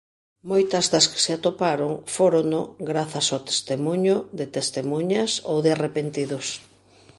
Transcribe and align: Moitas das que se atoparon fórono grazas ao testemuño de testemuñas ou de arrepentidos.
Moitas 0.51 0.85
das 0.93 1.05
que 1.11 1.19
se 1.25 1.31
atoparon 1.37 1.93
fórono 2.15 2.61
grazas 2.89 3.27
ao 3.29 3.43
testemuño 3.49 4.15
de 4.39 4.45
testemuñas 4.55 5.31
ou 5.51 5.57
de 5.63 5.69
arrepentidos. 5.75 6.47